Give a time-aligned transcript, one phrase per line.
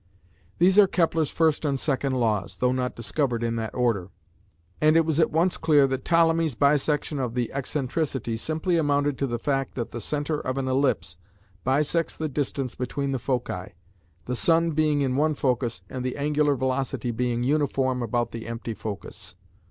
[0.57, 4.09] These are Kepler's first and second Laws though not discovered in that order,
[4.81, 9.27] and it was at once clear that Ptolemy's "bisection of the excentricity" simply amounted to
[9.27, 11.17] the fact that the centre of an ellipse
[11.63, 13.73] bisects the distance between the foci,
[14.25, 18.73] the sun being in one focus and the angular velocity being uniform about the empty
[18.73, 19.35] focus.